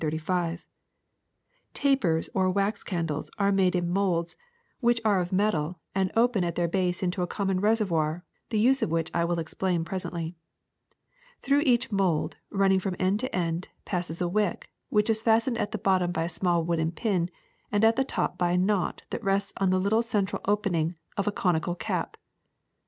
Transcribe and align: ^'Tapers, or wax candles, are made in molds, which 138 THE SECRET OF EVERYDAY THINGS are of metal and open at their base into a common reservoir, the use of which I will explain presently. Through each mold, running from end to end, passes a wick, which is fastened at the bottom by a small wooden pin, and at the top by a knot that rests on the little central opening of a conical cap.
^'Tapers, 0.01 0.57
or 2.33 2.49
wax 2.49 2.83
candles, 2.83 3.29
are 3.37 3.51
made 3.51 3.75
in 3.75 3.87
molds, 3.87 4.35
which 4.79 4.99
138 5.03 5.03
THE 5.05 5.25
SECRET 5.29 5.47
OF 5.53 5.53
EVERYDAY 5.53 5.79
THINGS 5.93 6.09
are 6.15 6.17
of 6.17 6.17
metal 6.17 6.17
and 6.17 6.17
open 6.17 6.43
at 6.43 6.55
their 6.55 6.67
base 6.67 7.03
into 7.03 7.21
a 7.21 7.27
common 7.27 7.59
reservoir, 7.59 8.23
the 8.49 8.57
use 8.57 8.81
of 8.81 8.89
which 8.89 9.11
I 9.13 9.23
will 9.23 9.37
explain 9.37 9.83
presently. 9.85 10.33
Through 11.43 11.59
each 11.67 11.91
mold, 11.91 12.37
running 12.49 12.79
from 12.79 12.95
end 12.97 13.19
to 13.19 13.35
end, 13.35 13.69
passes 13.85 14.23
a 14.23 14.27
wick, 14.27 14.71
which 14.89 15.07
is 15.07 15.21
fastened 15.21 15.59
at 15.59 15.69
the 15.71 15.77
bottom 15.77 16.11
by 16.11 16.23
a 16.23 16.29
small 16.29 16.63
wooden 16.63 16.91
pin, 16.91 17.29
and 17.71 17.83
at 17.85 17.95
the 17.95 18.03
top 18.03 18.39
by 18.39 18.53
a 18.53 18.57
knot 18.57 19.03
that 19.11 19.23
rests 19.23 19.53
on 19.57 19.69
the 19.69 19.79
little 19.79 20.01
central 20.01 20.41
opening 20.45 20.95
of 21.15 21.27
a 21.27 21.31
conical 21.31 21.75
cap. 21.75 22.17